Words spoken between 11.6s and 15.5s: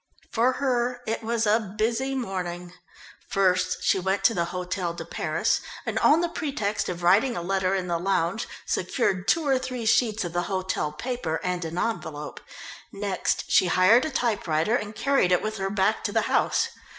an envelope. Next she hired a typewriter and carried it